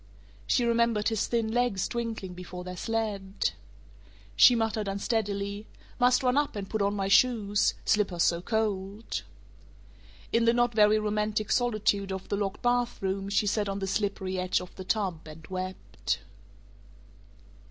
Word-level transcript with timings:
She 0.47 0.65
remembered 0.65 1.09
his 1.09 1.27
thin 1.27 1.51
legs 1.51 1.87
twinkling 1.87 2.33
before 2.33 2.63
their 2.63 2.75
sled 2.75 3.51
She 4.35 4.55
muttered 4.55 4.87
unsteadily, 4.87 5.67
"Must 5.99 6.23
run 6.23 6.37
up 6.37 6.55
and 6.55 6.67
put 6.67 6.81
on 6.81 6.95
my 6.95 7.07
shoes 7.07 7.75
slippers 7.85 8.23
so 8.23 8.41
cold." 8.41 9.21
In 10.33 10.45
the 10.45 10.53
not 10.55 10.73
very 10.73 10.97
romantic 10.97 11.51
solitude 11.51 12.11
of 12.11 12.29
the 12.29 12.35
locked 12.35 12.63
bathroom 12.63 13.29
she 13.29 13.45
sat 13.45 13.69
on 13.69 13.77
the 13.77 13.85
slippery 13.85 14.39
edge 14.39 14.59
of 14.59 14.73
the 14.75 14.83
tub 14.83 15.27
and 15.27 15.45
wept. 15.45 16.17